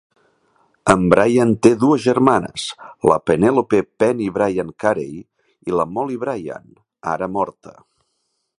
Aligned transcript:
En 0.93 1.01
Bryant 1.13 1.51
té 1.65 1.71
dues 1.83 2.01
germanes, 2.05 2.63
la 3.11 3.17
Penelope 3.31 3.83
"Penny" 4.03 4.31
Bryant 4.39 4.73
Carey, 4.85 5.15
i 5.73 5.77
la 5.81 5.87
Molly 5.93 6.19
Bryant, 6.25 6.73
ara 7.13 7.29
morta. 7.39 7.77